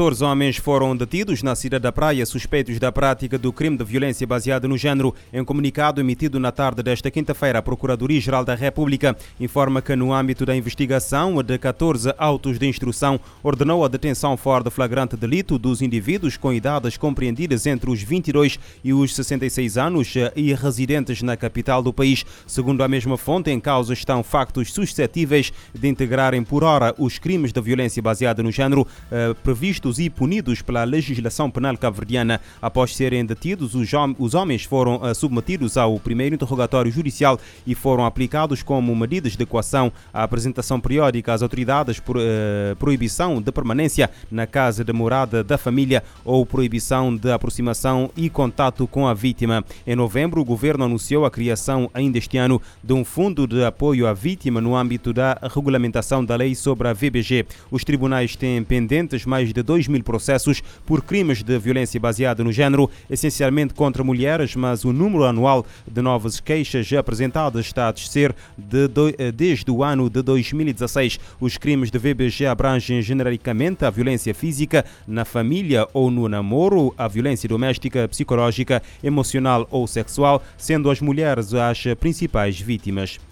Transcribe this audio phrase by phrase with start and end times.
[0.00, 4.26] 14 homens foram detidos na cidade da Praia suspeitos da prática do crime de violência
[4.26, 5.14] baseada no género.
[5.30, 10.46] Em comunicado emitido na tarde desta quinta-feira, a Procuradoria-Geral da República informa que, no âmbito
[10.46, 15.82] da investigação de 14 autos de instrução, ordenou a detenção fora de flagrante delito dos
[15.82, 21.82] indivíduos com idades compreendidas entre os 22 e os 66 anos e residentes na capital
[21.82, 22.24] do país.
[22.46, 27.52] Segundo a mesma fonte, em causa estão factos suscetíveis de integrarem por hora os crimes
[27.52, 32.40] de violência baseada no género eh, previstos vistos e punidos pela legislação penal cabo-verdiana.
[32.60, 38.62] Após serem detidos, os homens foram uh, submetidos ao primeiro interrogatório judicial e foram aplicados
[38.62, 42.20] como medidas de equação à apresentação periódica às autoridades por uh,
[42.78, 48.86] proibição de permanência na casa de morada da família ou proibição de aproximação e contato
[48.86, 49.64] com a vítima.
[49.86, 54.06] Em novembro, o governo anunciou a criação, ainda este ano, de um fundo de apoio
[54.06, 57.46] à vítima no âmbito da regulamentação da lei sobre a VBG.
[57.70, 62.44] Os tribunais têm pendentes mais de de 2 mil processos por crimes de violência baseada
[62.44, 67.92] no género, essencialmente contra mulheres, mas o número anual de novas queixas apresentadas está a
[67.92, 71.18] descer de eh, desde o ano de 2016.
[71.40, 77.08] Os crimes de VBG abrangem genericamente a violência física na família ou no namoro, a
[77.08, 83.29] violência doméstica, psicológica, emocional ou sexual, sendo as mulheres as principais vítimas.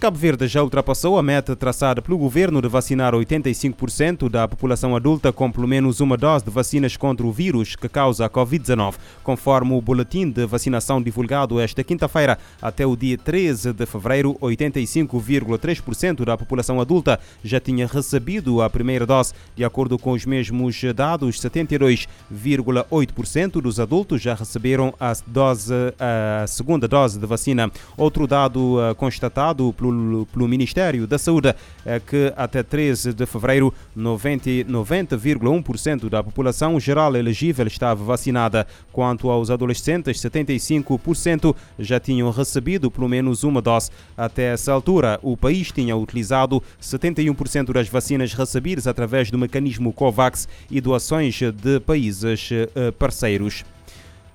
[0.00, 5.30] Cabo Verde já ultrapassou a meta traçada pelo governo de vacinar 85% da população adulta
[5.30, 8.94] com pelo menos uma dose de vacinas contra o vírus que causa a Covid-19.
[9.22, 16.24] Conforme o boletim de vacinação divulgado esta quinta-feira, até o dia 13 de fevereiro, 85,3%
[16.24, 19.34] da população adulta já tinha recebido a primeira dose.
[19.54, 26.88] De acordo com os mesmos dados, 72,8% dos adultos já receberam a, dose, a segunda
[26.88, 27.70] dose de vacina.
[27.98, 33.26] Outro dado eh, constatado pelo pelo, pelo Ministério da Saúde é que até 13 de
[33.26, 38.66] fevereiro 90,1% da população geral elegível estava vacinada.
[38.92, 43.90] Quanto aos adolescentes, 75% já tinham recebido pelo menos uma dose.
[44.16, 50.48] Até essa altura, o país tinha utilizado 71% das vacinas recebidas através do mecanismo COVAX
[50.70, 53.64] e doações de países eh, parceiros.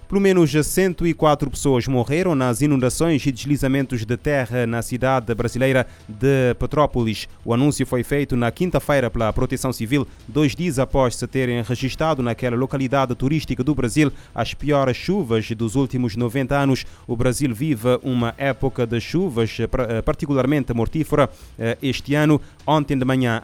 [0.07, 6.53] Pelo menos 104 pessoas morreram nas inundações e deslizamentos de terra na cidade brasileira de
[6.59, 7.27] Petrópolis.
[7.43, 12.21] O anúncio foi feito na quinta-feira pela Proteção Civil, dois dias após se terem registrado
[12.21, 16.85] naquela localidade turística do Brasil as piores chuvas dos últimos 90 anos.
[17.07, 21.27] O Brasil vive uma época de chuvas eh, particularmente mortífera
[21.57, 22.39] eh, este ano.
[22.67, 23.41] Ontem de manhã,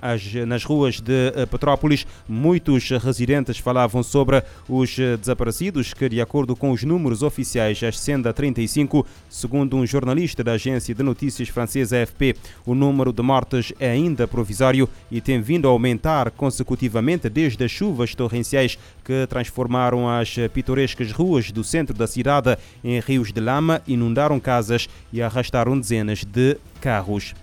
[0.47, 6.55] nas ruas de eh, Petrópolis, muitos residentes falavam sobre os desaparecidos que, de acordo acordo
[6.55, 12.01] com os números oficiais, ascende a 35, segundo um jornalista da agência de notícias francesa
[12.01, 12.35] AFP.
[12.65, 17.71] O número de mortes é ainda provisório e tem vindo a aumentar consecutivamente desde as
[17.71, 23.81] chuvas torrenciais que transformaram as pitorescas ruas do centro da cidade em rios de lama,
[23.87, 27.33] inundaram casas e arrastaram dezenas de carros.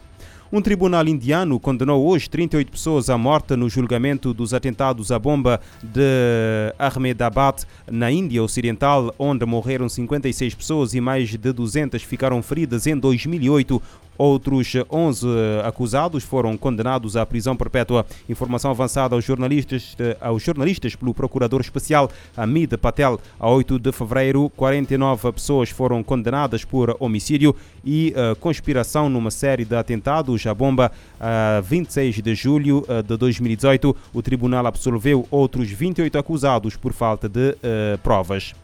[0.51, 5.61] Um tribunal indiano condenou hoje 38 pessoas à morte no julgamento dos atentados à bomba
[5.83, 12.87] de Ahmedabad, na Índia Ocidental, onde morreram 56 pessoas e mais de 200 ficaram feridas
[12.87, 13.83] em 2008.
[14.19, 15.27] Outros 11
[15.65, 18.05] acusados foram condenados à prisão perpétua.
[18.29, 23.21] Informação avançada aos jornalistas, aos jornalistas pelo procurador especial Hamid Patel.
[23.39, 29.65] A 8 de fevereiro, 49 pessoas foram condenadas por homicídio e uh, conspiração numa série
[29.65, 30.91] de atentados à bomba.
[31.21, 36.93] A uh, 26 de julho uh, de 2018, o tribunal absolveu outros 28 acusados por
[36.93, 38.55] falta de eh, provas.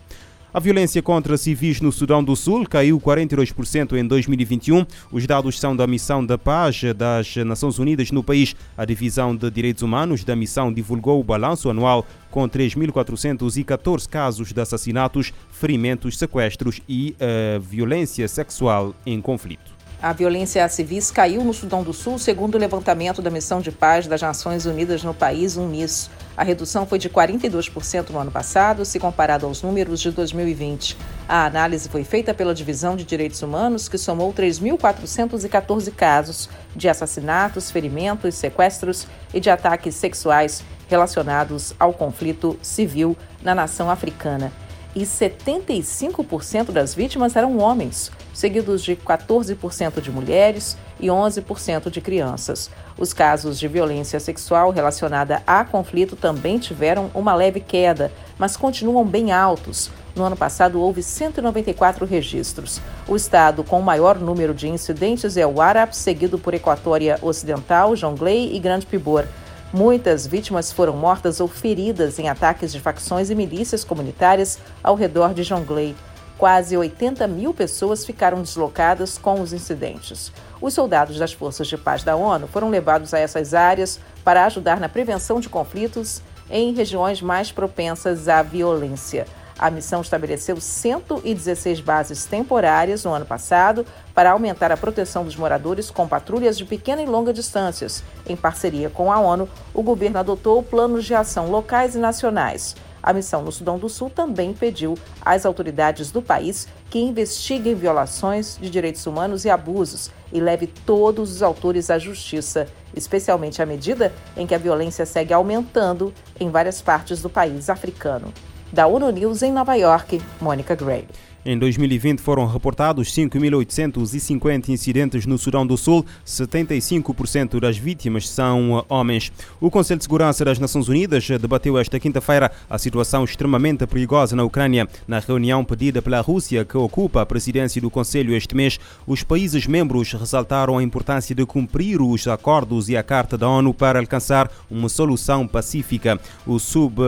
[0.55, 4.87] A violência contra civis no Sudão do Sul caiu 42% em 2021.
[5.11, 8.55] Os dados são da Missão da Paz das Nações Unidas no país.
[8.79, 14.61] A Divisão de Direitos Humanos da missão divulgou o balanço anual com 3.414 casos de
[14.61, 19.74] assassinatos, ferimentos, sequestros e uh, violência sexual em conflito.
[20.05, 23.73] A violência a civis caiu no Sudão do Sul, segundo o levantamento da Missão de
[23.73, 26.11] Paz das Nações Unidas no país, UNMISS.
[26.37, 30.99] A redução foi de 42% no ano passado, se comparado aos números de 2020.
[31.27, 37.71] A análise foi feita pela Divisão de Direitos Humanos, que somou 3.414 casos de assassinatos,
[37.71, 44.53] ferimentos, sequestros e de ataques sexuais relacionados ao conflito civil na nação africana
[44.95, 52.71] e 75% das vítimas eram homens, seguidos de 14% de mulheres e 11% de crianças.
[52.99, 59.07] Os casos de violência sexual relacionada a conflito também tiveram uma leve queda, mas continuam
[59.07, 59.91] bem altos.
[60.15, 62.81] No ano passado, houve 194 registros.
[63.09, 67.97] O estado com o maior número de incidentes é o Arap, seguido por Equatória Ocidental,
[67.97, 69.25] Jonglei e Grande Pibor.
[69.73, 75.35] Muitas vítimas foram mortas ou feridas em ataques de facções e milícias comunitárias ao redor
[75.35, 75.97] de Jonglei.
[76.37, 80.33] Quase 80 mil pessoas ficaram deslocadas com os incidentes.
[80.61, 84.81] Os soldados das Forças de Paz da ONU foram levados a essas áreas para ajudar
[84.81, 86.21] na prevenção de conflitos
[86.51, 89.27] em regiões mais propensas à violência.
[89.57, 95.91] A missão estabeleceu 116 bases temporárias no ano passado para aumentar a proteção dos moradores
[95.91, 98.03] com patrulhas de pequena e longa distâncias.
[98.29, 102.75] Em parceria com a ONU, o governo adotou planos de ação locais e nacionais.
[103.05, 108.57] A missão no Sudão do Sul também pediu às autoridades do país que investiguem violações
[108.59, 112.67] de direitos humanos e abusos e leve todos os autores à justiça,
[112.97, 118.33] especialmente à medida em que a violência segue aumentando em várias partes do país africano.
[118.73, 121.07] Da ONU News em Nova York, Mônica Gray.
[121.47, 129.31] Em 2020 foram reportados 5.850 incidentes no Sudão do Sul, 75% das vítimas são homens.
[129.61, 134.43] O Conselho de Segurança das Nações Unidas debateu esta quinta-feira a situação extremamente perigosa na
[134.43, 134.89] Ucrânia.
[135.07, 139.67] Na reunião pedida pela Rússia, que ocupa a presidência do Conselho este mês, os países
[139.67, 144.51] membros ressaltaram a importância de cumprir os acordos e a Carta da ONU para alcançar
[144.71, 146.19] uma solução pacífica.
[146.47, 147.03] O sub,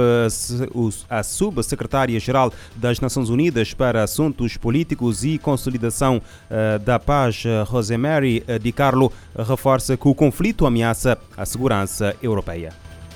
[1.09, 7.63] a subsecretária-geral das Nações Unidas para Assuntos assuntos políticos e consolidação uh, da paz, eh,
[7.63, 12.73] Rosemary eh, Di Carlo, reforça que o conflito ameaça a segurança europeia.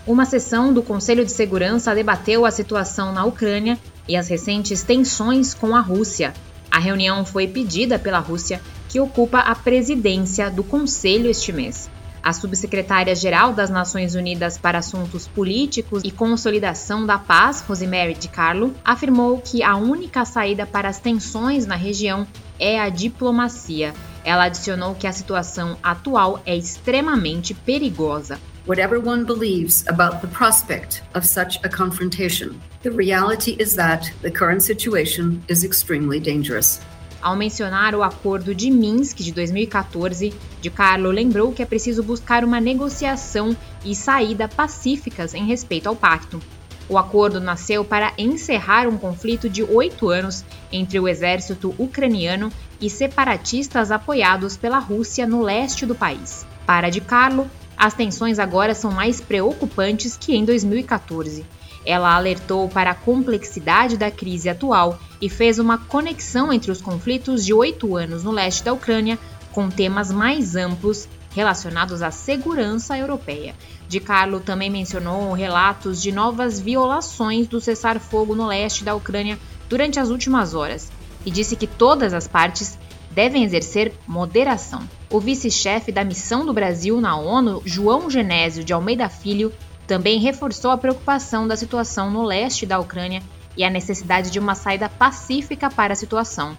[0.07, 3.79] Uma sessão do Conselho de Segurança debateu a situação na Ucrânia
[4.09, 6.33] e as recentes tensões com a Rússia.
[6.71, 11.91] A reunião foi pedida pela Rússia, que ocupa a presidência do Conselho este mês.
[12.23, 18.75] A subsecretária-geral das Nações Unidas para Assuntos Políticos e Consolidação da Paz, Rosemary Di Carlo,
[18.85, 22.27] afirmou que a única saída para as tensões na região
[22.59, 23.95] é a diplomacia.
[24.23, 28.39] Ela adicionou que a situação atual é extremamente perigosa.
[28.67, 34.31] Whatever one believes about the prospect of such a confrontation, the reality is that the
[34.31, 36.81] current situation is extremely dangerous.
[37.23, 42.45] Ao mencionar o Acordo de Minsk de 2014, de Carlo lembrou que é preciso buscar
[42.45, 46.41] uma negociação e saída pacíficas em respeito ao pacto.
[46.89, 52.51] O acordo nasceu para encerrar um conflito de oito anos entre o exército ucraniano
[52.81, 56.47] e separatistas apoiados pela Rússia no leste do país.
[56.67, 61.45] Para de Carlo, as tensões agora são mais preocupantes que em 2014.
[61.85, 67.45] Ela alertou para a complexidade da crise atual e fez uma conexão entre os conflitos
[67.45, 69.19] de oito anos no leste da Ucrânia
[69.53, 73.55] com temas mais amplos relacionados à segurança europeia.
[73.89, 79.39] De Carlo também mencionou relatos de novas violações do cessar-fogo no leste da Ucrânia
[79.69, 80.91] durante as últimas horas
[81.25, 82.79] e disse que todas as partes
[83.11, 84.83] devem exercer moderação.
[85.11, 89.53] O vice-chefe da missão do Brasil na ONU, João Genésio de Almeida Filho,
[89.91, 93.21] também reforçou a preocupação da situação no leste da Ucrânia
[93.57, 96.57] e a necessidade de uma saída pacífica para a situação.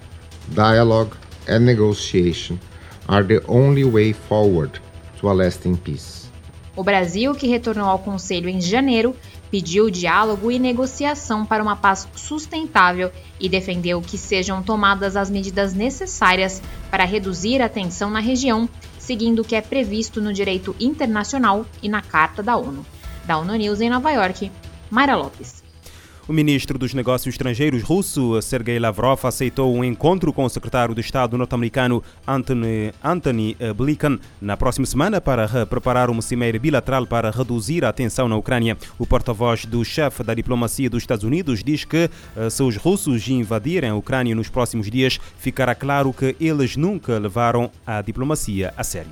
[0.49, 1.15] Dialogue
[1.47, 2.57] and negotiation
[3.07, 4.81] are the only way forward
[5.17, 6.29] to a lasting peace.
[6.75, 9.15] O Brasil, que retornou ao Conselho em janeiro,
[9.49, 15.73] pediu diálogo e negociação para uma paz sustentável e defendeu que sejam tomadas as medidas
[15.73, 18.67] necessárias para reduzir a tensão na região,
[18.99, 22.85] seguindo o que é previsto no direito internacional e na Carta da ONU.
[23.25, 24.51] Da ONU News em Nova York,
[24.89, 25.61] Mayra Lopes.
[26.27, 31.01] O ministro dos Negócios Estrangeiros russo, Sergei Lavrov, aceitou um encontro com o secretário de
[31.01, 37.31] Estado norte-americano Anthony, Anthony eh, Blinken na próxima semana para preparar uma cimeira bilateral para
[37.31, 38.77] reduzir a tensão na Ucrânia.
[38.99, 43.27] O porta-voz do chefe da diplomacia dos Estados Unidos diz que eh, se os russos
[43.27, 48.83] invadirem a Ucrânia nos próximos dias, ficará claro que eles nunca levaram a diplomacia a
[48.85, 49.11] sério.